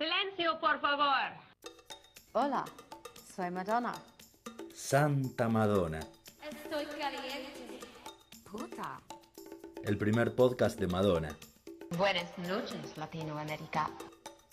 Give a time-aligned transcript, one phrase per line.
[0.00, 1.30] Silencio, por favor.
[2.32, 2.64] Hola,
[3.36, 3.92] soy Madonna.
[4.74, 6.00] Santa Madonna,
[6.50, 7.80] Estoy caliente.
[8.50, 8.98] Puta.
[9.84, 11.36] el primer podcast de Madonna,
[11.98, 13.90] Buenas noches, Latinoamérica.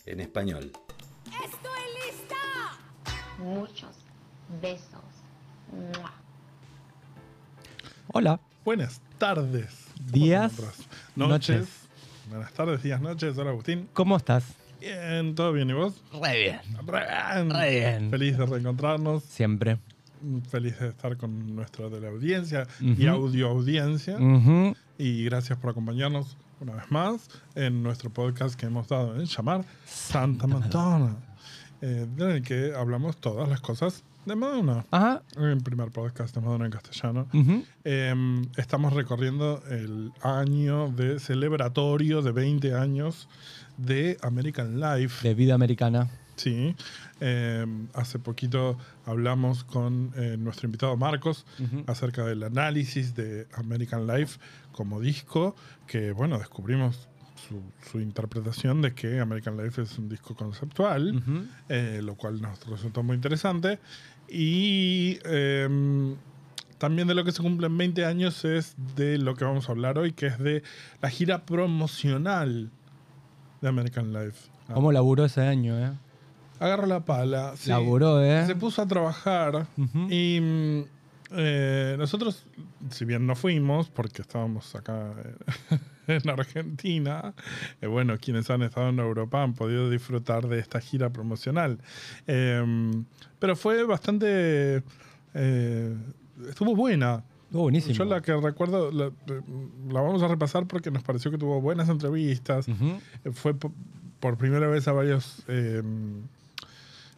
[0.06, 0.74] en español.
[3.40, 3.96] Muchos
[4.62, 5.00] besos.
[5.72, 6.12] Mua.
[8.12, 8.38] Hola.
[8.66, 9.86] Buenas tardes.
[9.96, 10.54] ¿Cómo Días,
[11.16, 11.70] noches.
[12.28, 13.38] Buenas tardes, días, noches.
[13.38, 13.90] Hola, Agustín.
[13.94, 14.44] ¿Cómo estás?
[14.80, 15.70] Bien, ¿todo bien?
[15.70, 16.02] ¿Y vos?
[16.14, 16.60] Re bien.
[16.86, 17.50] Re bien.
[17.50, 18.10] Re bien.
[18.10, 19.24] Feliz de reencontrarnos.
[19.24, 19.78] Siempre.
[20.50, 24.18] Feliz de estar con nuestra teleaudiencia y audio audiencia.
[24.98, 29.64] Y gracias por acompañarnos una vez más en nuestro podcast que hemos dado en llamar
[29.86, 31.16] Santa Madonna.
[31.82, 34.86] Eh, en el que hablamos todas las cosas de Madonna.
[34.92, 35.24] Ajá.
[35.38, 37.28] El primer podcast de Madonna en castellano.
[37.86, 38.14] Eh,
[38.58, 43.30] estamos recorriendo el año de celebratorio de 20 años
[43.78, 45.26] de American Life.
[45.28, 46.10] De vida americana.
[46.36, 46.76] Sí.
[47.20, 51.46] Eh, hace poquito hablamos con eh, nuestro invitado Marcos
[51.88, 54.40] acerca del análisis de American Life
[54.72, 55.56] como disco,
[55.88, 57.08] que bueno, descubrimos
[57.48, 61.46] su, su interpretación de que American Life es un disco conceptual Ujú.
[61.70, 63.80] eh, lo cual nos resultó muy interesante.
[64.30, 66.16] Y eh,
[66.78, 69.98] también de lo que se cumplen 20 años es de lo que vamos a hablar
[69.98, 70.64] hoy, que es de
[71.02, 72.70] la gira promocional
[73.62, 74.50] de American Life.
[74.68, 75.92] Ah, ¿Cómo laburó ese año, eh?
[76.60, 77.54] Agarra la pala.
[77.56, 77.70] sí.
[77.70, 78.46] Laburó, eh.
[78.46, 79.68] Se puso a trabajar
[80.10, 80.82] y mm,
[81.32, 82.46] eh, nosotros,
[82.90, 85.14] si bien no fuimos, porque estábamos acá
[85.72, 85.78] eh,
[86.24, 87.34] en Argentina,
[87.82, 91.80] eh, bueno, quienes han estado en Europa han podido disfrutar de esta gira promocional.
[92.28, 92.92] Eh,
[93.40, 94.84] pero fue bastante...
[95.34, 95.96] eh,
[96.50, 97.24] estuvo buena.
[97.46, 97.94] Estuvo buenísimo.
[97.96, 99.06] Yo la que recuerdo, la,
[99.90, 102.68] la vamos a repasar porque nos pareció que tuvo buenas entrevistas.
[102.68, 103.72] Eh, Fue po-
[104.20, 105.82] por primera vez a varios eh,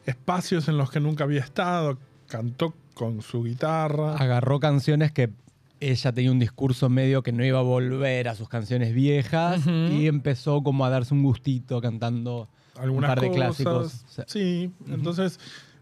[0.06, 1.98] espacios en los que nunca había estado.
[2.28, 4.16] Cantó con su guitarra.
[4.18, 5.30] Agarró canciones que
[5.80, 10.08] ella tenía un discurso medio que no iba a volver a sus canciones viejas y
[10.08, 12.48] empezó como a darse un gustito cantando
[12.78, 13.36] algunas un par de cosas.
[13.56, 14.06] clásicos.
[14.28, 15.40] Sí, entonces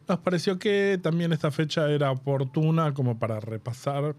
[0.07, 4.15] nos pareció que también esta fecha era oportuna como para repasar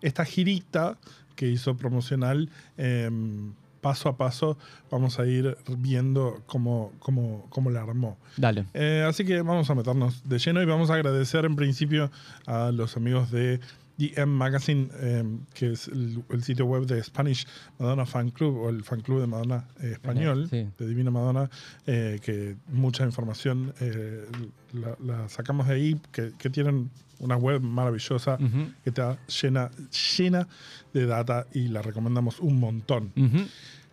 [0.00, 0.98] esta girita
[1.36, 2.48] que hizo promocional.
[2.76, 4.58] em, paso a paso
[4.90, 8.18] vamos a ir viendo cómo, cómo, cómo la armó.
[8.36, 8.66] Dale.
[8.74, 12.10] Eh, así que vamos a meternos de lleno y vamos a agradecer en principio
[12.46, 13.60] a los amigos de
[14.08, 15.24] DM Magazine, eh,
[15.54, 17.46] que es el, el sitio web de Spanish
[17.78, 20.66] Madonna Fan Club o el fan club de Madonna eh, español, Sí.
[20.78, 21.50] de Divina Madonna,
[21.86, 24.24] eh, que mucha información eh,
[24.72, 28.38] la, la sacamos de ahí, que, que tienen una web maravillosa
[28.82, 29.70] que está llena,
[30.16, 30.48] llena
[30.94, 33.12] de data y la recomendamos un montón.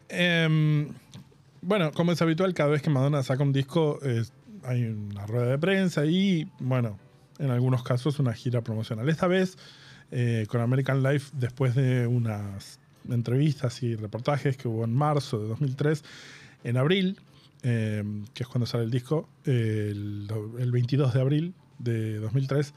[0.09, 0.87] Em,
[1.61, 3.99] bueno, como es habitual, cada vez que Madonna saca un disco
[4.63, 6.97] hay una rueda de prensa y, bueno,
[7.39, 9.07] en algunos casos una gira promocional.
[9.09, 9.57] Esta vez
[10.11, 12.79] eh, con American Life, después de unas
[13.09, 16.03] entrevistas y reportajes que hubo en marzo de 2003,
[16.63, 17.19] en abril,
[17.63, 20.27] em, que es cuando sale el disco, el,
[20.59, 22.73] el 22 de abril de 2003,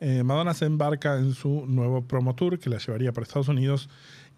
[0.00, 3.90] eh, Madonna se embarca en su nuevo promo tour que la llevaría por Estados Unidos,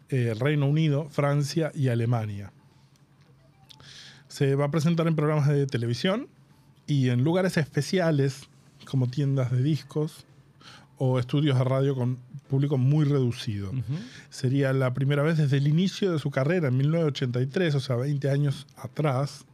[0.08, 2.52] eh, Reino Unido, Francia y Alemania.
[4.26, 6.26] Se va a presentar en programas de televisión
[6.86, 8.48] y en lugares especiales
[8.84, 10.26] como tiendas de discos
[11.04, 12.16] o estudios de radio con
[12.48, 13.70] público muy reducido.
[13.70, 13.82] Ujú.
[14.30, 18.30] Sería la primera vez desde el inicio de su carrera, en 1983, o sea, 20
[18.30, 19.44] años atrás,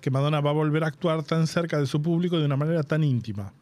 [0.00, 2.82] que Madonna va a volver a actuar tan cerca de su público de una manera
[2.82, 3.52] tan íntima.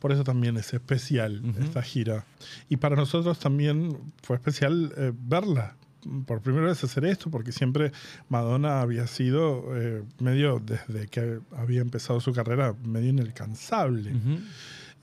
[0.00, 1.62] Por eso también es especial Ujú.
[1.64, 2.24] esta gira.
[2.70, 5.76] Y para nosotros también fue especial eh, verla.
[6.26, 7.92] Por primera vez hacer esto, porque siempre
[8.30, 14.12] Madonna había sido eh, medio, desde que había empezado su carrera, medio inalcanzable.
[14.14, 14.38] Ujú.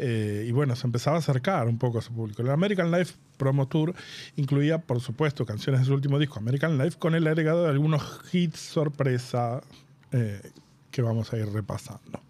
[0.01, 2.41] Eh, y bueno, se empezaba a acercar un poco a su público.
[2.41, 3.93] El American Life Promo Tour
[4.37, 8.21] incluía, por supuesto, canciones de su último disco, American Life, con el agregado de algunos
[8.31, 9.61] hits sorpresa
[10.13, 10.41] eh,
[10.89, 12.21] que vamos a ir repasando.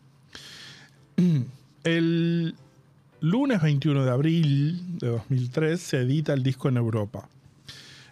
[1.84, 2.56] El
[3.22, 7.30] lunes 21 de abril de 2003 se edita el disco en Europa.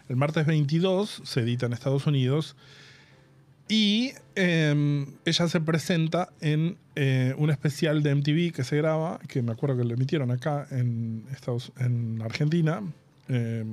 [0.08, 2.56] El martes 22 se edita en Estados Unidos
[3.68, 9.42] y eh, ella se presenta en eh, un especial de MTV que se graba, que
[9.42, 12.80] me acuerdo que lo emitieron acá en, Estados, en Argentina.
[13.28, 13.64] Eh,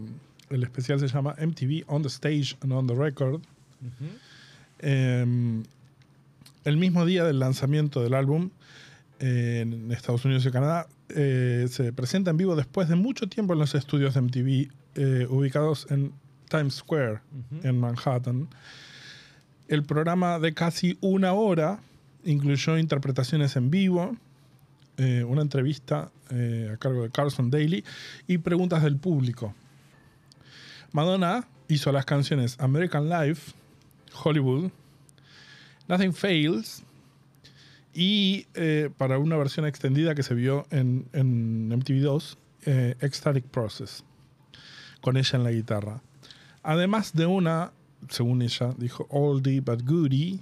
[0.50, 3.42] el especial se llama MTV On the Stage and On the Record.
[4.80, 5.63] Eh,
[6.65, 8.50] el mismo día del lanzamiento del álbum
[9.19, 13.59] en Estados Unidos y Canadá, eh, se presenta en vivo después de mucho tiempo en
[13.59, 16.12] los estudios de MTV eh, ubicados en
[16.50, 17.19] Times Square,
[17.53, 17.68] Ujú.
[17.68, 18.48] en Manhattan.
[19.67, 21.79] El programa de casi una hora
[22.23, 24.15] incluyó interpretaciones en vivo,
[24.97, 27.83] eh, una entrevista eh, a cargo de Carson Daly
[28.27, 29.53] y preguntas del público.
[30.91, 33.53] Madonna hizo las canciones American Life,
[34.23, 34.71] Hollywood,
[35.88, 36.83] Nothing Fails
[37.94, 44.03] y eh, para una versión extendida que se vio en, en MTV2, eh, Ecstatic Process,
[45.01, 46.01] con ella en la guitarra.
[46.63, 47.71] Además de una,
[48.09, 50.39] según ella, dijo Oldie but Goodie,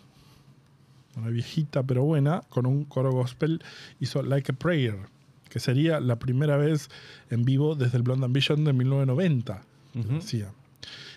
[1.16, 3.62] una viejita pero buena, con un coro gospel,
[4.00, 4.98] hizo Like a Prayer,
[5.50, 6.90] que sería la primera vez
[7.30, 9.62] en vivo desde el Blonde Ambition de 1990.
[9.96, 10.14] Ujú.
[10.16, 10.52] decía.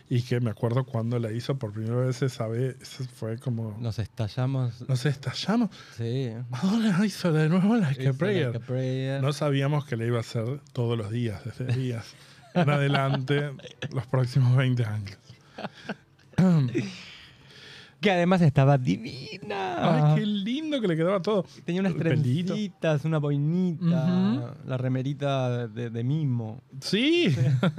[0.09, 2.77] Y que me acuerdo cuando la hizo por primera vez esa vez,
[3.17, 3.77] fue como...
[3.81, 4.89] Nos estallamos.
[4.89, 5.71] Nos estallamos.
[5.97, 6.31] Sí.
[6.49, 8.53] Madonna hizo de nuevo Like a Prayer.
[8.53, 9.21] Like a Prayer.
[9.21, 12.15] No sabíamos que le iba a hacer todos los días, desde días
[12.57, 13.53] en adelante,
[13.93, 15.19] los próximos 20 años.
[18.01, 20.11] Que además estaba divina.
[20.13, 21.47] Ay, qué lindo que le quedaba todo.
[21.65, 26.61] Tenía unas trencitas, una boinita, la remerita de, de mimo.
[26.81, 27.35] Sí,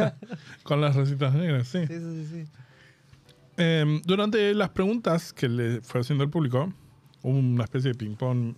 [0.64, 1.86] con las rositas negras, sí.
[1.88, 2.46] Sí, sí, sí.
[3.58, 6.74] Eh, durante las preguntas que le fue haciendo el público,
[7.22, 8.56] hubo una especie de ping-pong.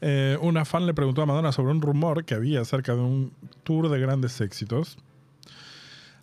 [0.00, 3.32] Eh, una fan le preguntó a Madonna sobre un rumor que había acerca de un
[3.64, 4.96] tour de grandes éxitos.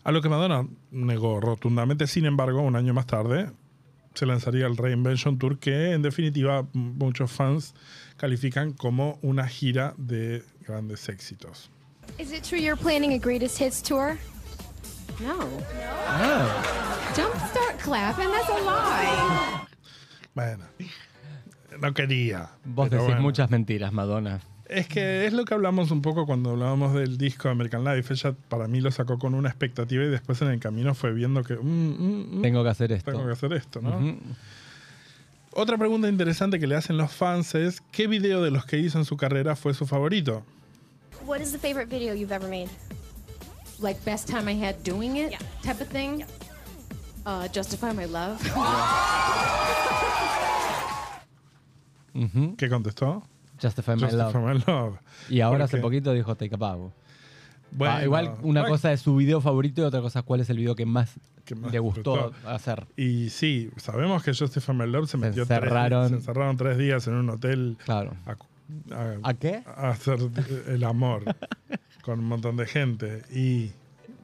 [0.06, 3.50] A lo que Madonna negó rotundamente, sin embargo, un año más tarde
[4.14, 7.74] se lanzaría el Reinvention Tour, que en definitiva muchos fans
[8.16, 11.72] califican como una gira de grandes éxitos.
[12.20, 14.16] Is it true you're planning a greatest hits tour?
[15.20, 15.40] No.
[17.16, 19.68] Don't start clapping, that's a lie.
[20.36, 20.66] Bueno,
[21.82, 22.52] no quería.
[22.64, 23.22] Vos decís bueno.
[23.22, 24.40] muchas mentiras, Madonna.
[24.68, 28.14] Es que es lo que hablamos un poco cuando hablábamos del disco American Life.
[28.14, 31.44] Ella para mí lo sacó con una expectativa y después en el camino fue viendo
[31.44, 33.12] que mm, mm, mm, Tengo que hacer esto.
[33.12, 34.18] tengo que hacer esto, ¿no?
[35.52, 38.98] Otra pregunta interesante que le hacen los fans es ¿qué video de los que hizo
[38.98, 40.44] en su carrera fue su favorito?
[41.26, 42.70] What is the favorite video you've ever made?
[43.80, 45.40] like best time I had doing it Yeah.
[45.62, 46.24] type of thing.
[47.26, 48.40] Uh, justify my love.
[52.58, 53.24] ¿Qué contestó?
[53.62, 54.36] Justify My Just Love.
[54.36, 54.98] my love.
[55.30, 56.92] Y ahora hace poquito dijo Take a Bow.
[57.72, 60.40] Bueno, Ah, igual una bueno, cosa es su video favorito y otra cosa es cuál
[60.40, 61.14] es el video que más,
[61.44, 62.50] Que más le gustó disfrutó.
[62.50, 62.86] hacer.
[62.96, 66.08] Y sí, sabemos que Justify My Love se Se metió encerraron.
[66.08, 68.14] Tres, se encerraron tres días en un hotel Claro.
[68.26, 68.32] a,
[68.96, 69.64] a- ¿A qué?
[69.66, 70.20] a hacer
[70.68, 71.24] el amor
[72.02, 73.72] con un montón de gente y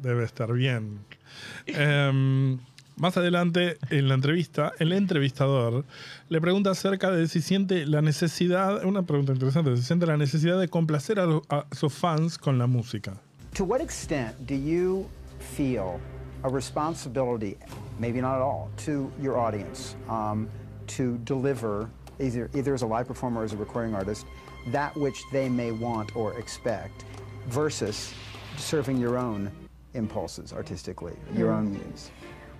[0.01, 0.99] debe estar bien.
[1.65, 2.59] Em,
[3.01, 5.85] más adelante en la entrevista, el entrevistador
[6.29, 10.59] le pregunta acerca de si siente la necesidad, una pregunta interesante, si siente la necesidad
[10.59, 13.13] de complacer a, sus fans con la música.
[13.55, 15.09] To what extent do you
[15.39, 15.99] feel
[16.43, 17.57] a responsibility,
[17.97, 20.47] maybe not at all, to your audience um,
[20.85, 21.89] to deliver,
[22.19, 24.27] either, either as a live performer or as a recording artist,
[24.67, 27.03] that which they may want or expect,
[27.47, 28.13] versus
[28.57, 29.51] serving your own
[29.95, 32.11] impulses artistically, your own muse?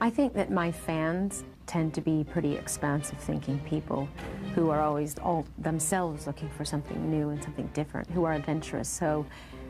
[0.04, 4.10] I think that my fans tend to be pretty expansive thinking people
[4.56, 8.90] who are always all themselves looking for something new and something different, who are adventurous.
[8.90, 9.28] So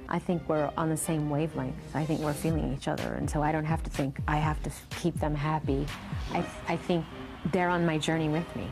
[0.08, 1.76] I think we're on the same wavelength.
[1.94, 3.16] I think we're feeling each other.
[3.16, 5.86] And so I don't have to think I have to keep them happy.
[6.32, 7.04] I, I think
[7.52, 8.68] they're on my journey with me.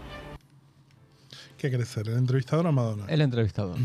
[1.57, 2.07] ¿Qué querés ser?
[2.07, 3.03] ¿El entrevistador o Madonna?
[3.09, 3.75] El entrevistador.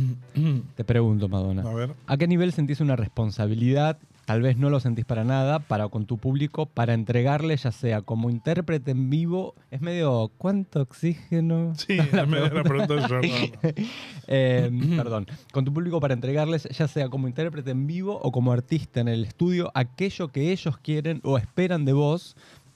[0.77, 1.69] Te pregunto, Madonna.
[1.69, 1.97] A ver.
[2.07, 3.99] ¿A qué nivel sentís una responsabilidad?
[4.25, 8.01] Tal vez no lo sentís para nada, para con tu público, para entregarle, ya sea
[8.01, 9.55] como intérprete en vivo.
[9.71, 11.73] Es medio, ¿cuánto oxígeno?
[11.85, 13.31] Sí, es medio la pregunta de Jordan.
[14.27, 15.27] Eh, perdón.
[15.53, 19.09] Con tu público para entregarles, ya sea como intérprete en vivo o como artista en
[19.09, 22.35] el estudio, aquello que ellos quieren o esperan de vos,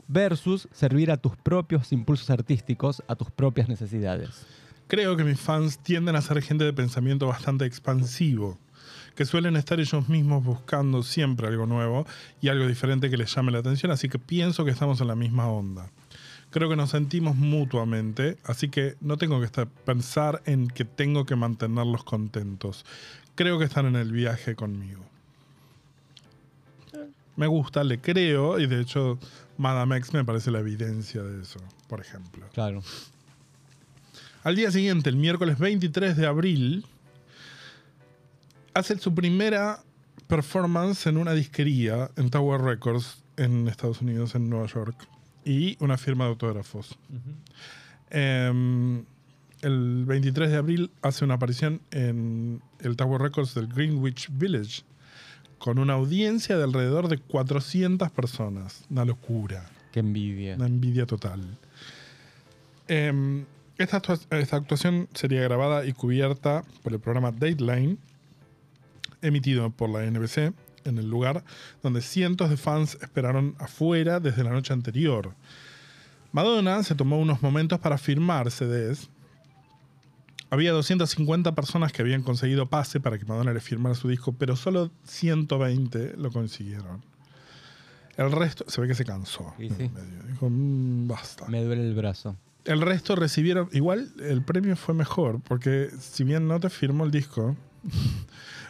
[0.08, 4.46] versus servir a tus propios impulsos artísticos, a tus propias necesidades.
[4.88, 8.58] Creo que mis fans tienden a ser gente de pensamiento bastante expansivo,
[9.18, 12.06] que suelen estar ellos mismos buscando siempre algo nuevo
[12.40, 15.16] y algo diferente que les llame la atención, así que pienso que estamos en la
[15.16, 15.90] misma onda.
[16.50, 21.26] Creo que nos sentimos mutuamente, así que no tengo que estar, pensar en que tengo
[21.26, 22.86] que mantenerlos contentos.
[23.34, 25.04] Creo que están en el viaje conmigo.
[27.34, 29.18] Me gusta, le creo, y de hecho
[29.56, 31.58] Madame X me parece la evidencia de eso,
[31.88, 32.46] por ejemplo.
[32.54, 32.84] Claro.
[34.44, 36.86] Al día siguiente, el miércoles 23 de abril,
[38.78, 39.82] hace su primera
[40.28, 45.08] performance en una disquería en Tower Records en Estados Unidos, en Nueva York,
[45.44, 46.96] y una firma de autógrafos.
[48.10, 49.04] Em,
[49.62, 54.82] el 23 de abril hace una aparición en el Tower Records del Greenwich Village
[55.58, 58.84] con una audiencia de alrededor de 400 personas.
[58.90, 59.68] Una locura.
[59.90, 60.54] Qué envidia.
[60.54, 61.40] Una envidia total.
[62.86, 63.44] Em,
[63.76, 67.96] esta, esta actuación sería grabada y cubierta por el programa Dateline,
[69.22, 70.52] emitido por la NBC,
[70.84, 71.44] en el lugar
[71.82, 75.34] donde cientos de fans esperaron afuera desde la noche anterior.
[76.32, 79.08] Madonna se tomó unos momentos para firmar CDs.
[80.50, 84.56] Había 250 personas que habían conseguido pase para que Madonna le firmara su disco, pero
[84.56, 87.02] solo 120 lo consiguieron.
[88.16, 89.54] El resto, se ve que se cansó.
[89.58, 89.68] Sí.
[90.28, 91.46] Dijo, "Mm, basta.
[91.48, 92.36] Me duele el brazo.
[92.64, 93.68] El resto recibieron.
[93.72, 97.56] Igual el premio fue mejor, porque si bien no te firmó el disco,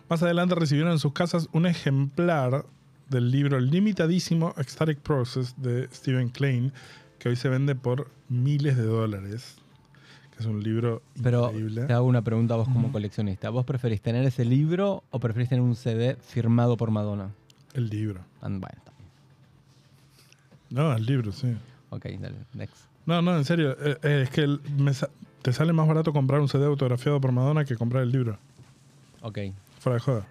[0.08, 2.64] más adelante recibieron en sus casas un ejemplar
[3.08, 6.72] del libro limitadísimo Ecstatic Process de Stephen Klein,
[7.18, 9.56] que hoy se vende por miles de dólares.
[10.32, 11.84] Que es un libro Pero increíble.
[11.86, 13.50] te hago una pregunta a vos como coleccionista.
[13.50, 17.30] ¿Vos preferís tener ese libro o preferís tener un CD firmado por Madonna?
[17.74, 18.20] El libro.
[18.40, 18.78] And, bien.
[20.70, 21.56] No, el libro, sí.
[21.90, 22.76] Ok, dale, next.
[23.06, 23.72] No, no, en serio.
[23.80, 25.08] eh, eh, es que el- me sa-
[25.42, 28.38] te sale más barato comprar un CD autografiado por Madonna que comprar el libro.
[29.22, 29.38] Ok.
[29.88, 30.26] Fuera de joda.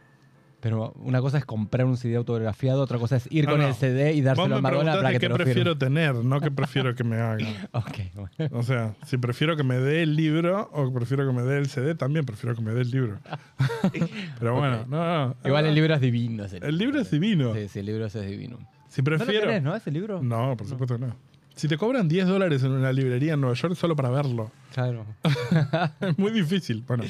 [0.59, 3.67] Pero una cosa es comprar un CD autografiado, otra cosa es ir No, con no.
[3.67, 5.45] el CD y dárselo a preguntaste para que te qué lo firme.
[5.53, 7.45] prefiero tener, no que prefiero que me haga.
[7.73, 8.57] Ok, bueno.
[8.57, 11.67] O sea, si prefiero que me dé el libro o prefiero que me dé el
[11.67, 13.19] CD, también prefiero que me dé el libro.
[14.39, 15.35] Pero bueno, no, no.
[15.45, 16.45] Igual el libro es divino.
[16.45, 17.53] ese El libro es divino.
[17.53, 18.57] Sí, sí, el libro es divino.
[18.89, 19.47] Si ¿No lo prefiero.
[19.47, 20.21] tenés, no, ese libro?
[20.23, 21.15] No, por supuesto que no.
[21.55, 25.05] Si te cobran 10 dólares en una librería en Nueva York solo para verlo, Claro.
[26.01, 26.83] es muy difícil.
[26.87, 27.03] Bueno,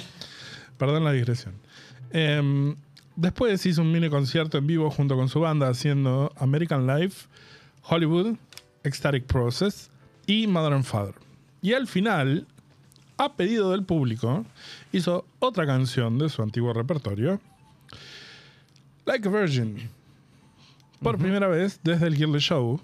[0.78, 1.54] perdón la digresión.
[2.20, 2.76] Em,
[3.16, 7.28] después hizo un mini concierto en vivo junto con su banda haciendo American Life,
[7.84, 8.38] Hollywood,
[8.84, 9.92] Ecstatic Process
[10.26, 11.14] y Mother and Father.
[11.62, 12.48] Y al final,
[13.18, 14.48] a pedido del público,
[14.92, 17.40] hizo otra canción de su antiguo repertorio,
[19.06, 19.88] Like a Virgin.
[21.00, 22.82] Por primera vez desde el Gilde Show,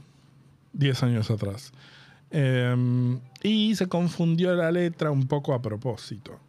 [0.74, 1.74] 10 años atrás.
[2.30, 6.40] Em, y se confundió la letra un poco a propósito.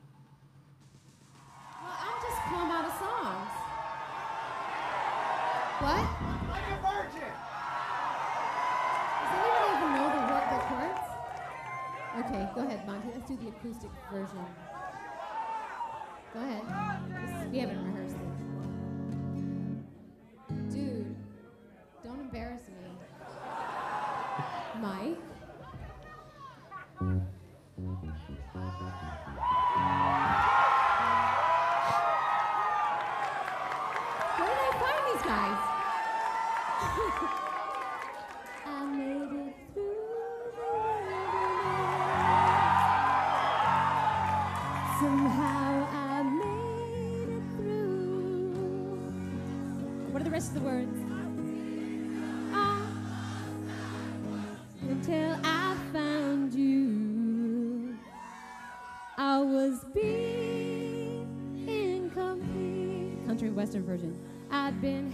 [5.81, 6.07] What?
[9.21, 11.05] Does anyone even know the word the chords?
[12.21, 13.09] Okay, go ahead, Monty.
[13.13, 14.47] Let's do the acoustic version.
[16.33, 16.65] Go ahead.
[17.53, 17.94] We haven't
[63.51, 64.17] western version.
[64.51, 65.13] I'd been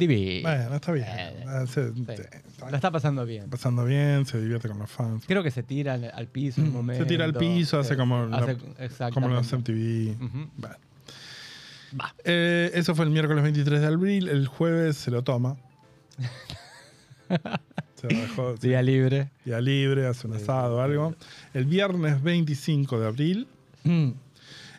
[0.00, 0.48] Divino.
[0.48, 1.06] Bueno, está bien.
[1.08, 2.02] Eh, Eh, se- sí.
[2.04, 2.28] te-
[2.74, 3.48] está pasando bien.
[3.48, 5.24] pasando bien, se divierte con los fans.
[5.26, 7.04] Creo que se tira al, al piso en un momento.
[7.04, 8.56] Se tira al piso, hace como, la- Hace-
[9.12, 9.52] como los.
[9.52, 10.16] MTV.
[10.56, 10.76] Bueno.
[12.24, 14.28] Eh, eso fue el miércoles 23 de abril.
[14.28, 15.56] El jueves se lo toma.
[17.94, 19.30] se dejó Día libre.
[19.44, 21.14] día libre, hace un asado o algo.
[21.54, 23.48] El viernes 25 de abril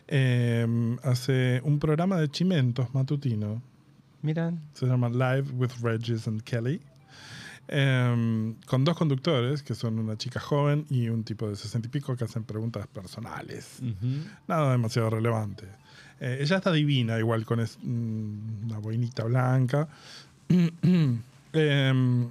[0.08, 3.62] eh, hace un programa de chimentos matutino.
[4.22, 4.60] Miran.
[4.74, 6.80] Se llama Live with Regis and Kelly.
[7.68, 11.90] Em, con dos conductores, que son una chica joven y un tipo de sesenta y
[11.90, 13.78] pico, que hacen preguntas personales.
[14.48, 15.66] Nada demasiado relevante.
[16.20, 19.88] Eh, ella está divina, igual con es- mm, una boinita blanca.
[21.54, 22.28] Em,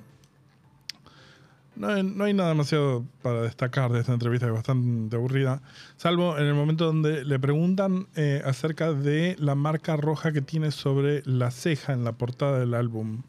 [1.76, 5.62] no, hay, no hay nada demasiado para destacar de esta entrevista, que es bastante aburrida,
[5.98, 10.72] salvo en el momento donde le preguntan eh, acerca de la marca roja que tiene
[10.72, 13.24] sobre la ceja en la portada del álbum.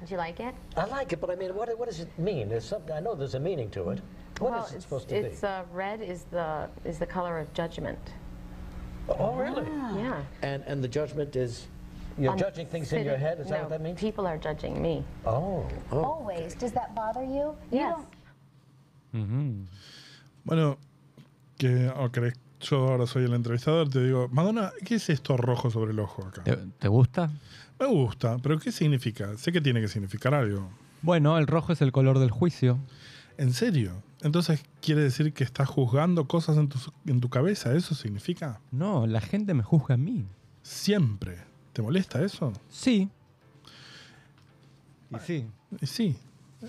[0.00, 0.54] Did you like it?
[0.76, 2.48] I like it, but I mean, what, what does it mean?
[2.48, 4.00] There's something, I know there's a meaning to it.
[4.38, 5.46] What is well, it it's, supposed to it's be?
[5.46, 7.98] uh, red is the is the color of judgment.
[9.08, 9.64] Oh, really?
[9.96, 10.22] Yeah.
[10.42, 11.66] And, and the judgment is,
[12.18, 13.38] you're I'm judging things in your head?
[13.40, 13.98] Is that no, what that means?
[14.00, 15.04] People are judging me.
[15.24, 15.66] Oh.
[15.92, 16.02] oh.
[16.02, 16.54] Always.
[16.54, 17.54] Does that bother you?
[17.70, 17.96] You Yes.
[17.96, 18.08] don't
[19.14, 19.66] Ujú.
[20.44, 20.78] Bueno,
[21.56, 22.34] que oh, ¿querés?
[22.60, 26.26] yo ahora soy el entrevistador, te digo, Madonna, ¿qué es esto rojo sobre el ojo
[26.26, 26.42] acá?
[26.42, 27.30] ¿Te, te gusta?
[27.78, 29.36] Me gusta, pero ¿qué significa?
[29.36, 30.68] Sé que tiene que significar algo.
[31.02, 32.78] Bueno, el rojo es el color del juicio.
[33.36, 34.02] ¿En serio?
[34.22, 37.74] Entonces, ¿quiere decir que estás juzgando cosas en tu, en tu cabeza?
[37.74, 38.60] ¿Eso significa?
[38.72, 40.26] No, la gente me juzga a mí.
[40.62, 41.38] Siempre.
[41.72, 42.52] ¿Te molesta eso?
[42.68, 43.08] Sí.
[45.10, 45.46] Y sí.
[45.80, 46.16] Y sí.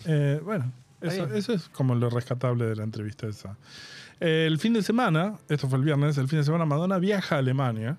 [0.06, 3.58] Eh, bueno, eso es como lo rescatable de la entrevista esa.
[4.20, 7.36] Eh, el fin de semana, esto fue el viernes, el fin de semana Madonna viaja
[7.36, 7.98] a Alemania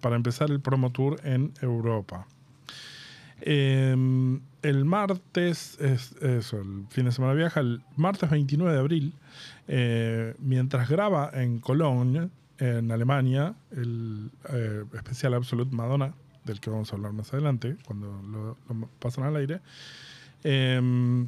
[0.00, 2.26] para empezar el promo tour en Europa.
[3.40, 3.96] Eh,
[4.62, 9.14] el martes, es el fin de semana viaja, el martes 29 de abril,
[9.68, 12.28] eh, mientras graba en Cologne,
[12.58, 16.14] en Alemania, el eh, especial Absolute Madonna,
[16.44, 19.60] del que vamos a hablar más adelante, cuando lo, pasan al aire,
[20.44, 21.26] eh,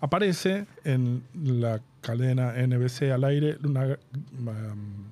[0.00, 3.98] aparece en la cadena NBC al aire una
[4.72, 5.04] um,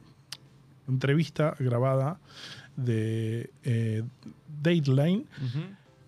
[0.88, 2.18] entrevista grabada
[2.76, 4.02] de eh,
[4.62, 5.24] Dateline,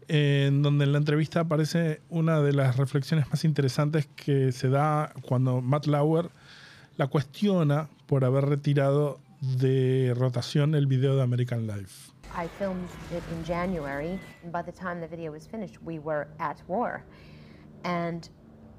[0.08, 5.12] en donde en la entrevista aparece una de las reflexiones más interesantes que se da
[5.22, 6.30] cuando Matt Lauer
[6.96, 12.12] la cuestiona por haber retirado de rotación el video de American Life.
[12.34, 16.28] I filmed it in January, and by the time the video was finished, we were
[16.38, 17.04] at war.
[17.84, 18.28] And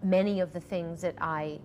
[0.03, 1.59] many of the things that I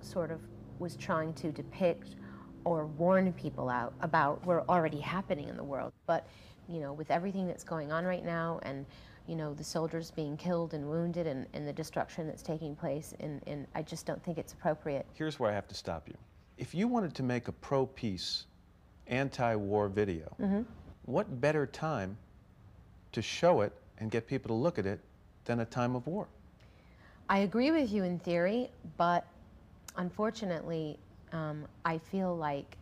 [0.00, 0.40] sort of
[0.78, 2.16] was trying to depict
[2.64, 5.92] or warn people out about were already happening in the world.
[6.06, 6.26] But,
[6.70, 8.86] you know, with everything that's going on right now and,
[9.26, 13.14] you know, the soldiers being killed and wounded and, and the destruction that's taking place,
[13.20, 15.06] and, and I just don't think it's appropriate.
[15.14, 16.14] Here's where I have to stop you.
[16.58, 18.46] If you wanted to make a pro peace,
[19.06, 20.64] anti war video, Mhm.
[21.04, 22.16] what better time
[23.12, 25.00] to show it and get people to look at it
[25.44, 26.28] than a time of war?
[27.28, 29.24] I agree with you in theory, but
[29.96, 30.98] unfortunately,
[31.32, 32.76] um, I feel like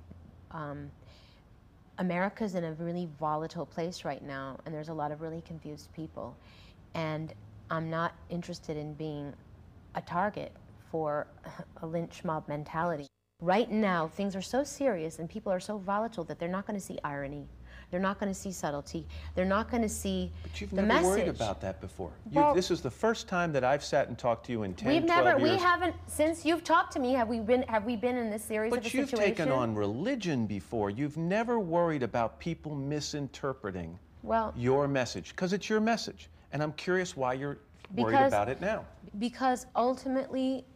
[0.51, 0.91] um,
[1.99, 5.93] America's in a really volatile place right now, and there's a lot of really confused
[5.95, 6.37] people.
[6.95, 7.35] And
[7.71, 9.35] I'm not interested in being
[9.95, 10.53] a target
[10.91, 11.27] for
[11.83, 13.07] a lynch mob mentality.
[13.43, 16.79] Right now, things are so serious and people are so volatile that they're not going
[16.79, 17.47] to see irony.
[17.91, 19.07] They're not going to see subtlety.
[19.35, 21.07] They're not going to see But you've the never message.
[21.07, 22.11] worried about that before.
[22.31, 24.75] You, Well- this is the first time that I've sat and talked to you in
[24.75, 25.43] 10, We've never, years.
[25.43, 28.45] we haven't, since you've talked to me, have we been, have we been in this
[28.45, 30.91] series of a But you've taken on religion before.
[30.91, 36.29] You've never worried about people misinterpreting Well, your message because it's your message.
[36.53, 37.59] And I'm curious why you're
[37.95, 38.85] worried Because- about it now.
[39.19, 40.67] because ultimately,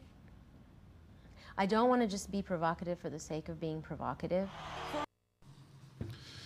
[1.58, 4.48] I don't want to just be provocative for the sake of being provocative.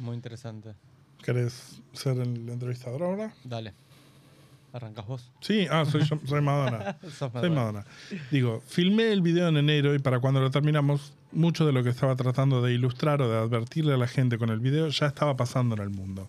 [0.00, 0.74] Muy interesante.
[1.22, 3.32] ¿Querés ser el entrevistador ahora?
[3.44, 3.74] Dale.
[4.72, 5.30] ¿Arrancas vos?
[5.40, 6.98] Sí, ah, soy, yo- soy Madonna.
[7.10, 7.54] Soy Madonna.
[7.54, 7.84] Madonna.
[8.30, 11.88] Digo, filmé el video en enero y para cuando lo terminamos, mucho de lo que
[11.90, 15.34] estaba tratando de ilustrar o de advertirle a la gente con el video ya estaba
[15.36, 16.28] pasando en el mundo.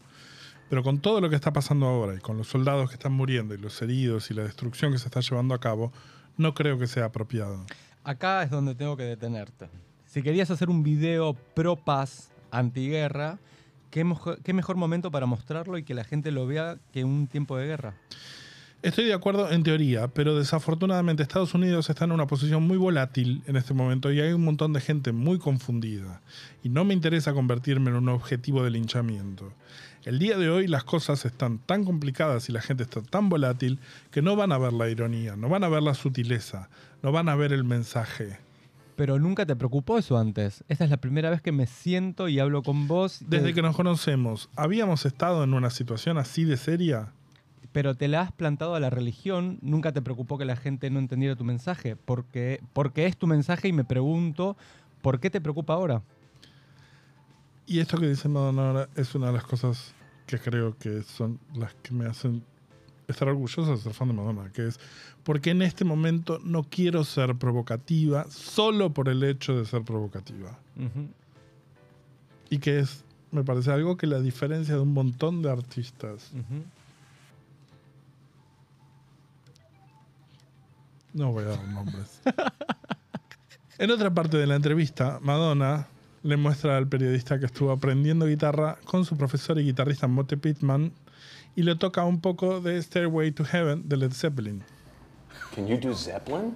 [0.70, 3.54] Pero con todo lo que está pasando ahora y con los soldados que están muriendo
[3.54, 5.92] y los heridos y la destrucción que se está llevando a cabo,
[6.38, 7.66] no creo que sea apropiado.
[8.04, 9.68] Acá es donde tengo que detenerte.
[10.06, 13.40] Si querías hacer un video pro paz, antiguerra,
[13.90, 17.68] ¿qué, mejor momento para mostrarlo y que la gente lo vea que un tiempo de
[17.68, 17.96] guerra?
[18.84, 23.42] Estoy de acuerdo en teoría, pero desafortunadamente Estados Unidos está en una posición muy volátil
[23.48, 26.22] en este momento y hay un montón de gente muy confundida.
[26.64, 29.52] Y no me interesa convertirme en un objetivo de linchamiento.
[30.06, 33.80] El día de hoy las cosas están tan complicadas y la gente está tan volátil
[34.12, 36.70] que no van a ver la ironía, no van a ver la sutileza,
[37.02, 38.38] no van a ver el mensaje.
[38.98, 40.64] Pero nunca te preocupó eso antes.
[40.68, 43.20] Esta es la primera vez que me siento y hablo con vos.
[43.28, 47.14] Desde eh, que nos conocemos, ¿habíamos estado en una situación así de seria?
[47.72, 50.98] Pero te la has plantado a la religión, nunca te preocupó que la gente no
[50.98, 54.58] entendiera tu mensaje, porque, porque es tu mensaje y me pregunto,
[55.04, 56.02] ¿por qué te preocupa ahora?
[57.68, 59.94] Y esto que dice Madonna ahora es una de las cosas
[60.26, 62.44] que creo que son las que me hacen
[63.08, 64.80] estar orgulloso de ser fan de Madonna, que es
[65.24, 70.58] porque en este momento no quiero ser provocativa solo por el hecho de ser provocativa.
[72.50, 76.32] Y que es, me parece algo que la diferencia de un montón de artistas.
[81.14, 82.22] No voy a dar nombres.
[83.80, 85.88] en otra parte de la entrevista, Madonna
[86.24, 90.92] le muestra al periodista que estuvo aprendiendo guitarra con su profesor y guitarrista Mote Pittman
[91.58, 94.64] y le toca un poco de Stairway to Heaven de Led Zeppelin.
[95.54, 96.54] Can you do Zeppelin?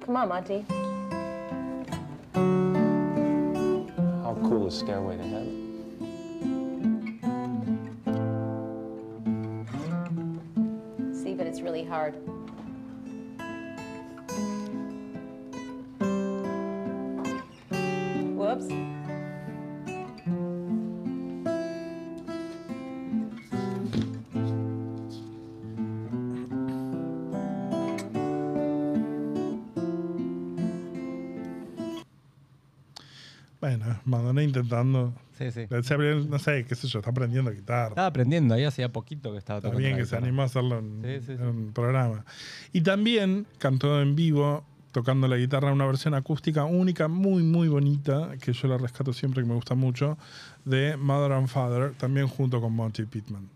[0.00, 0.64] Come on, Monty.
[4.22, 5.66] How cool is Stairway to Heaven?
[11.12, 12.14] See, but it's really hard.
[34.04, 35.12] Madonna intentando.
[35.38, 35.66] Sí, sí.
[36.28, 37.88] No sé, qué sé yo, está aprendiendo guitarra.
[37.90, 40.44] Estaba aprendiendo, ahí hacía poquito que estaba Está tocando bien la que se animó a
[40.46, 41.42] hacerlo en, Sí, sí, sí.
[41.42, 42.24] en un programa.
[42.72, 48.32] Y también cantó en vivo, tocando la guitarra, una versión acústica única, muy, muy bonita,
[48.40, 50.18] que yo la rescato siempre, que me gusta mucho,
[50.64, 53.48] de Mother and Father, también junto con Monty Pittman.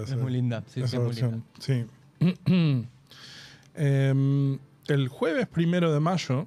[0.00, 1.44] Esa, Es muy linda, sí, es muy versión.
[1.58, 1.84] Sí.
[3.74, 6.46] Em, el jueves primero de mayo,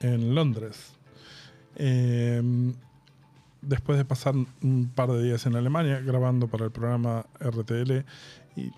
[0.00, 0.92] en Londres,
[1.76, 2.74] em,
[3.62, 8.04] después de pasar un par de días en Alemania grabando para el programa RTL,
[8.54, 8.70] y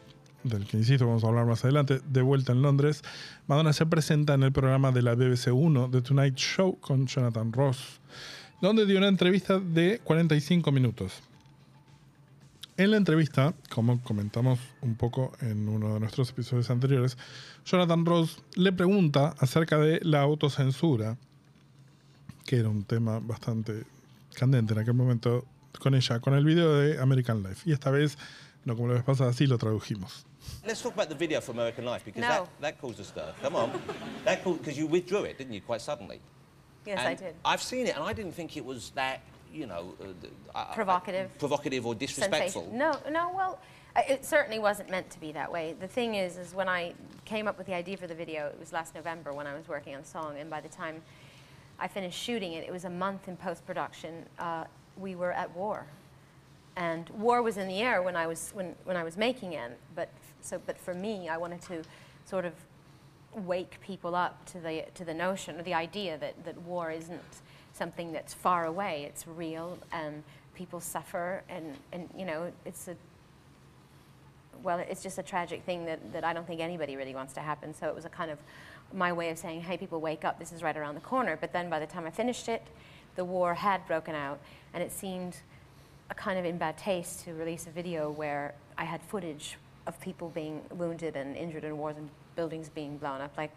[0.45, 3.03] del que insisto, vamos a hablar más adelante, de vuelta en Londres,
[3.47, 7.53] Madonna se presenta en el programa de la BBC 1, The Tonight Show, con Jonathan
[7.53, 8.01] Ross,
[8.63, 11.23] donde dio una entrevista de 45 minutos.
[12.81, 17.19] En la entrevista, como comentamos un poco en uno de nuestros episodios anteriores,
[17.67, 21.19] Jonathan Ross le pregunta acerca de la autocensura,
[22.47, 23.85] que era un tema bastante
[24.33, 25.45] candente en aquel momento
[25.79, 27.69] con ella, con el video de American Life.
[27.69, 28.17] Y esta vez,
[28.65, 30.25] no como la vez pasada, sí lo tradujimos.
[30.65, 32.29] Let's talk about the video for American Life because No.
[32.47, 33.35] that, that caused a stir.
[33.43, 33.73] Come on.
[34.25, 36.19] that because you withdrew it, didn't you, quite suddenly?
[36.87, 37.35] Yes, I And did.
[37.45, 39.21] I've seen it and I didn't think it was that,
[39.53, 40.07] you know, uh,
[40.55, 41.37] I- I- Provocative.
[41.39, 42.63] provocative or disrespectful.
[42.63, 42.79] Sensation.
[42.79, 43.31] No, no.
[43.35, 43.59] Well,
[43.97, 45.75] uh, it certainly wasn't meant to be that way.
[45.79, 48.59] The thing is, is when I came up with the idea for the video, it
[48.59, 51.03] was last November when I was working on the song, and by the time
[51.79, 54.27] I finished shooting it, it was a month in post production.
[54.39, 54.65] Uh,
[54.97, 55.87] we were at war,
[56.77, 59.79] and war was in the air when I was when, when I was making it.
[59.95, 60.09] But
[60.41, 61.83] so, but for me, I wanted to
[62.25, 62.53] sort of
[63.47, 67.21] wake people up to the to the notion or the idea that, that war isn't
[67.81, 69.07] something that's far away.
[69.09, 70.23] It's real, and
[70.55, 72.97] people suffer, and, and you know, it's a
[74.63, 77.41] well, it's just a tragic thing that, that I don't think anybody really wants to
[77.41, 77.73] happen.
[77.73, 78.39] So it was a kind of
[78.93, 80.39] my way of saying, hey, people, wake up.
[80.39, 81.39] This is right around the corner.
[81.41, 82.63] But then by the time I finished it,
[83.17, 84.39] the war had broken out,
[84.75, 85.37] and it seemed
[86.11, 89.99] a kind of in bad taste to release a video where I had footage of
[90.01, 93.37] people being wounded and injured in wars and buildings being blown up.
[93.39, 93.53] Like,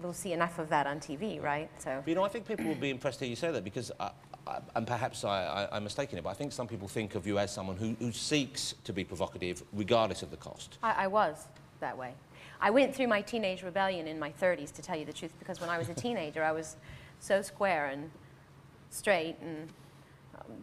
[0.00, 1.70] we'll see enough of that on TV, right?
[1.78, 2.00] So.
[2.04, 3.90] But, you know, I think people will be impressed to hear you say that because,
[4.00, 4.10] I,
[4.46, 7.38] I, and perhaps I, I'm mistaken it, but I think some people think of you
[7.38, 10.78] as someone who, who seeks to be provocative regardless of the cost.
[10.82, 11.46] I, I was
[11.80, 12.14] that way.
[12.60, 15.60] I went through my teenage rebellion in my 30s, to tell you the truth, because
[15.60, 16.76] when I was a teenager, I was
[17.18, 18.10] so square and
[18.90, 19.68] straight and
[20.38, 20.54] um,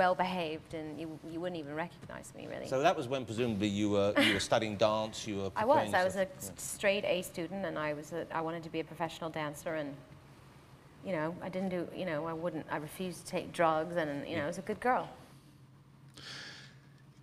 [0.00, 2.68] well behaved, and you, you wouldn't even recognize me, really.
[2.68, 5.76] So that was when presumably you were, you were studying dance, you were I was.
[5.76, 8.12] preparing I was a yourself- s- straight A student, and I was.
[8.12, 9.90] A, I wanted to be a professional dancer, and
[11.06, 11.80] you know, I didn't do.
[12.00, 12.64] You know, I wouldn't.
[12.70, 15.06] I refused to take drugs, and you know, I was a good girl.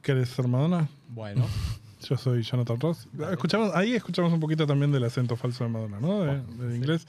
[0.04, 0.88] ¿Querés ser Madonna?
[1.10, 1.46] Bueno.
[2.08, 3.08] Yo soy Jonathan Ross.
[3.32, 6.22] Escuchamos, ahí escuchamos un poquito también del acento falso de Madonna, ¿no?
[6.24, 7.08] De- oh, del inglés.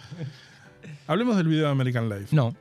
[1.07, 2.35] Hablemos del video de American Life.
[2.35, 2.55] No.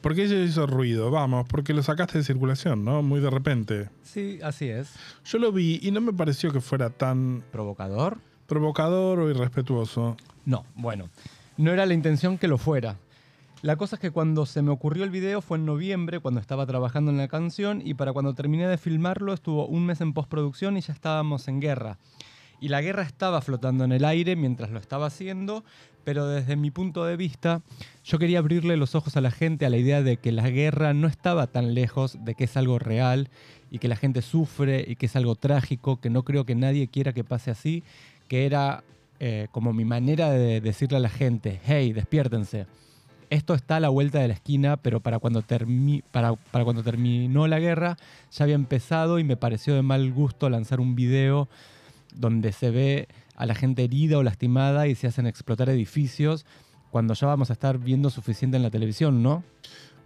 [0.00, 1.10] ¿Por qué hizo ruido?
[1.10, 3.02] Vamos, porque lo sacaste de circulación, ¿no?
[3.02, 3.90] Muy de repente.
[4.02, 4.94] Sí, así es.
[5.24, 8.18] Yo lo vi y no me pareció que fuera tan ¿Provocador?
[8.46, 10.16] provocador o irrespetuoso.
[10.46, 11.10] No, bueno.
[11.56, 12.96] No era la intención que lo fuera.
[13.60, 16.64] La cosa es que cuando se me ocurrió el video fue en noviembre, cuando estaba
[16.64, 20.76] trabajando en la canción, y para cuando terminé de filmarlo estuvo un mes en postproducción
[20.76, 21.98] y ya estábamos en guerra.
[22.60, 25.64] Y la guerra estaba flotando en el aire mientras lo estaba haciendo,
[26.04, 27.62] pero desde mi punto de vista,
[28.04, 30.94] yo quería abrirle los ojos a la gente a la idea de que la guerra
[30.94, 33.28] no estaba tan lejos, de que es algo real
[33.70, 36.88] y que la gente sufre y que es algo trágico, que no creo que nadie
[36.88, 37.84] quiera que pase así,
[38.26, 38.82] que era
[39.20, 42.66] eh, como mi manera de decirle a la gente, hey, despiértense.
[43.30, 47.98] Esto está a la vuelta de la esquina, pero cuando, para cuando terminó la guerra
[48.30, 51.48] ya había empezado y me pareció de mal gusto lanzar un video
[52.14, 56.46] donde se ve a la gente herida o lastimada y se hacen explotar edificios
[56.90, 59.44] cuando ya vamos a estar viendo suficiente en la televisión, ¿no?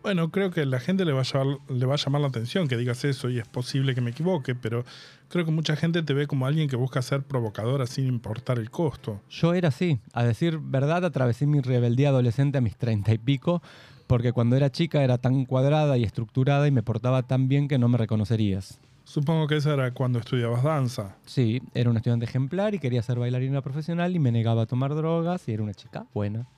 [0.03, 2.67] Bueno, creo que la gente le va, a llamar, le va a llamar la atención
[2.67, 4.85] que digas eso y es posible que me equivoque, pero
[5.29, 8.69] creo que mucha gente te ve como alguien que busca ser provocadora sin importar el
[8.69, 9.21] costo.
[9.31, 10.01] Yo era así.
[10.13, 13.63] A decir verdad, atravesé mi rebeldía adolescente a mis treinta y pico,
[14.09, 17.79] porque cuando era chica era tan cuadrada y estructurada y me portaba tan bien que
[17.79, 18.81] no me reconocerías.
[19.13, 21.17] Supongo que eso era cuando estudiabas danza.
[21.27, 24.95] Sí, era una estudiante ejemplar y quería ser bailarina profesional y me negaba a tomar
[24.95, 26.49] drogas y era una chica buena.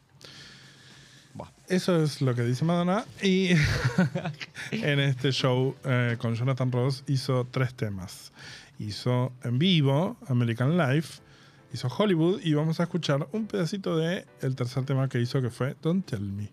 [1.66, 3.06] Eso es lo que dice Madonna.
[3.20, 3.48] Y
[4.70, 8.32] en este show eh, con Jonathan Ross hizo tres temas.
[8.78, 11.22] Hizo en vivo American Life,
[11.72, 15.50] hizo Hollywood y vamos a escuchar un pedacito de el tercer tema que hizo que
[15.50, 16.52] fue Don't Tell Me.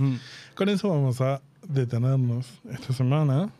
[0.00, 0.16] Mm.
[0.54, 3.50] Con eso vamos a detenernos esta semana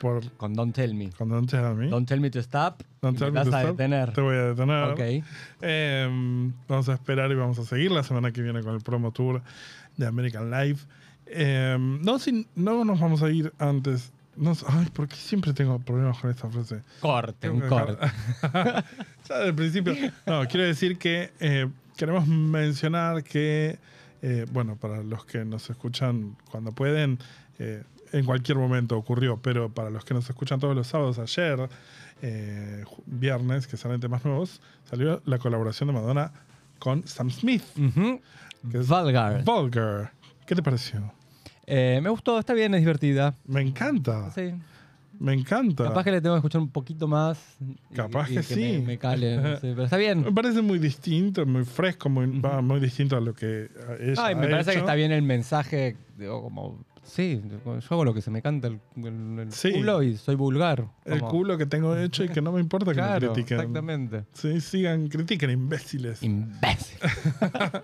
[0.00, 1.10] por Con Don't Tell Me.
[1.10, 1.88] con Don't Tell Me.
[1.88, 2.82] Don't Tell Me to Stop.
[3.00, 3.76] Don't Tell me vas to a Stop.
[3.76, 4.12] detener.
[4.12, 4.90] Te voy a detener.
[4.90, 5.24] Ok.
[5.62, 9.10] Eh, vamos a esperar y vamos a seguir la semana que viene con el promo
[9.12, 9.42] tour
[9.96, 10.86] de American Life.
[11.26, 14.12] Eh, no, sin, no nos vamos a ir antes.
[14.36, 16.82] No, ay, ¿por qué siempre tengo problemas con esta frase?
[17.40, 17.98] Que dejar- corten.
[19.28, 19.94] ya desde el principio.
[20.26, 23.78] No, quiero decir que eh, queremos mencionar que,
[24.22, 27.18] eh, bueno, para los que nos escuchan cuando pueden,
[27.58, 31.68] eh, en cualquier momento ocurrió, pero para los que nos escuchan todos los sábados, ayer,
[32.22, 36.32] eh, viernes, que salen temas nuevos, salió la colaboración de Madonna
[36.78, 39.44] con Sam Smith, que es Vulgar.
[39.44, 40.12] Vulgar.
[40.46, 41.12] ¿Qué te pareció?
[41.66, 43.34] Me gustó, está bien, es divertida.
[43.44, 44.30] Me encanta.
[44.30, 44.54] Sí.
[45.20, 45.84] Me encanta.
[45.84, 47.38] Capaz que le tengo que escuchar un poquito más.
[47.60, 48.54] y- Capaz y que sí.
[48.78, 49.56] Me, me cale.
[49.56, 50.34] sí, pero está Me bien.
[50.34, 53.68] parece muy distinto, muy fresco, muy, va, muy distinto a lo que
[54.00, 55.96] ella Ay, me ha parece que está bien el mensaje.
[56.16, 56.78] digo, como,
[57.08, 59.72] sí, yo hago lo que se me canta el, el- el Sí.
[59.72, 60.86] culo y soy vulgar.
[61.04, 63.58] El culo que tengo hecho y que no me importa que Claro, me critiquen.
[63.60, 64.24] exactamente.
[64.34, 66.22] Sí, sigan, critiquen, imbéciles.
[66.22, 66.98] Imbécil.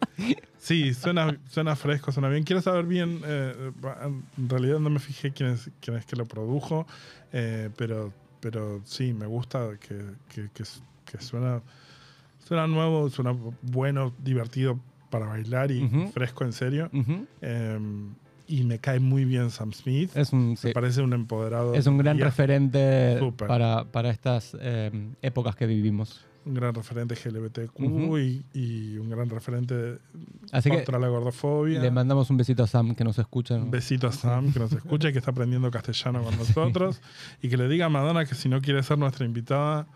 [0.58, 2.42] Sí, suena, suena fresco, suena bien.
[2.42, 3.70] Quiero saber bien, eh,
[4.38, 6.86] en realidad no me fijé quién es, quién es que lo produjo,
[7.34, 9.98] eh, pero, pero sí, me gusta que,
[10.34, 10.64] que, que,
[11.04, 11.60] que suena,
[12.46, 16.90] suena nuevo, suena bueno, divertido para bailar y fresco en serio.
[17.42, 17.78] Eh,
[18.46, 20.14] y me cae muy bien Sam Smith.
[20.16, 21.74] Es un, Me sí, parece un empoderado.
[21.74, 24.90] es un gran referente para, para estas eh,
[25.22, 26.24] épocas que vivimos.
[26.46, 28.18] Un gran referente LGBTQ Ujú.
[28.18, 29.96] y, y un gran referente
[30.52, 31.80] Así que contra la gordofobia.
[31.80, 33.54] le mandamos un besito a Sam que nos escucha.
[33.54, 37.00] Un besito a Sam que nos escucha y que está aprendiendo castellano con nosotros.
[37.40, 39.86] Y que le diga a Madonna que si no quiere ser nuestra invitada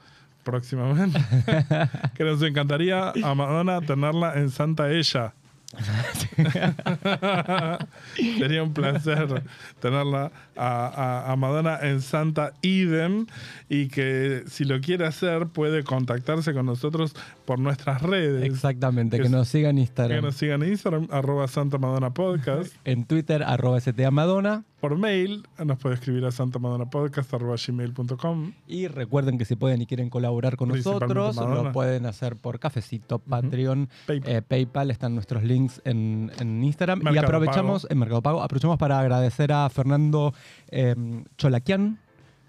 [0.43, 1.21] próximamente,
[2.17, 5.35] que nos encantaría a Madonna tenerla en Santa Ella.
[8.39, 9.43] Sería un placer
[9.81, 13.27] tenerla a, Madonna en Santa Idem
[13.69, 17.15] y que si lo quiere hacer puede contactarse con nosotros
[17.49, 18.45] por nuestras redes.
[18.45, 20.23] Exactamente, Que que nos sigan en Que Instagram.
[20.23, 22.75] nos sigan en Instagram, arroba Santa Madonna Podcast.
[22.85, 24.65] En Twitter, arroba STA Madonna.
[24.83, 30.57] Por mail nos puede escribir a santamadonapodcast.gmail.com Y recuerden que si pueden y quieren colaborar
[30.57, 31.63] con nosotros, Madonna.
[31.63, 34.33] lo pueden hacer por Cafecito, Patreon, PayPal.
[34.33, 34.91] eh, PayPal.
[34.91, 37.01] Están nuestros links en, en Instagram.
[37.15, 37.93] y aprovechamos, Pago.
[37.93, 40.35] en Mercado Pago, aprovechamos para agradecer a Fernando
[40.71, 40.95] eh,
[41.39, 41.99] Cholaquian,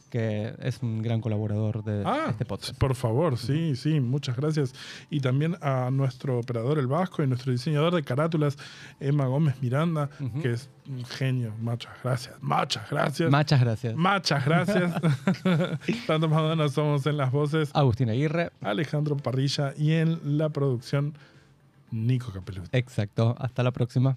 [0.10, 2.78] que es un gran colaborador de Ah, este podcast.
[2.78, 4.74] por favor, sí, sí, muchas gracias.
[5.10, 8.58] Y también a nuestro operador El Vasco y nuestro diseñador de carátulas,
[9.00, 10.10] Emma Gómez Miranda,
[10.42, 11.54] que es un genio.
[11.60, 13.32] Muchas gracias, muchas gracias.
[13.32, 13.96] Muchas gracias.
[13.96, 14.94] Muchas gracias.
[16.08, 18.52] Tanto Madonna somos en las voces Agustín Aguirre.
[18.62, 21.14] Alejandro Parrilla y en la producción
[21.92, 22.68] Nico Capelut.
[22.72, 23.36] Exacto.
[23.40, 24.16] Hasta la próxima.